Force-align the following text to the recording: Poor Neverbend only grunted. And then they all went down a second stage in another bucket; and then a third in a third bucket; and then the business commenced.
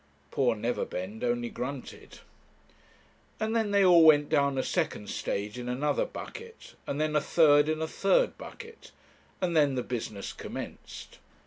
Poor 0.31 0.55
Neverbend 0.55 1.23
only 1.23 1.49
grunted. 1.51 2.21
And 3.39 3.55
then 3.55 3.69
they 3.69 3.85
all 3.85 4.03
went 4.03 4.29
down 4.29 4.57
a 4.57 4.63
second 4.63 5.11
stage 5.11 5.59
in 5.59 5.69
another 5.69 6.05
bucket; 6.05 6.73
and 6.87 6.99
then 6.99 7.15
a 7.15 7.21
third 7.21 7.69
in 7.69 7.83
a 7.83 7.87
third 7.87 8.35
bucket; 8.35 8.91
and 9.41 9.55
then 9.55 9.75
the 9.75 9.83
business 9.83 10.33
commenced. 10.33 11.19